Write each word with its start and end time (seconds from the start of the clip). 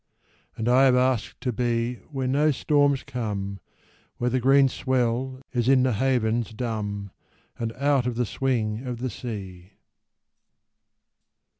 And 0.57 0.67
I 0.67 0.85
have 0.85 0.95
asked 0.95 1.39
to 1.41 1.51
be 1.51 1.97
Where 2.09 2.27
no 2.27 2.49
storms 2.49 3.03
come, 3.03 3.59
Where 4.17 4.31
the 4.31 4.39
green 4.39 4.67
swell 4.67 5.43
is 5.53 5.69
in 5.69 5.83
the 5.83 5.93
havens 5.93 6.53
dumb, 6.55 7.11
And 7.59 7.71
out 7.73 8.07
of 8.07 8.15
the 8.15 8.25
swing 8.25 8.87
of 8.87 8.97
the 8.97 9.11
sea. 9.11 9.73